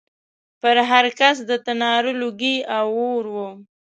پر 0.61 0.75
هر 0.89 1.05
کڅ 1.19 1.37
د 1.49 1.51
تناره 1.65 2.11
لوګی 2.21 2.55
او 2.77 2.87
اور 3.09 3.25
و 3.33 3.35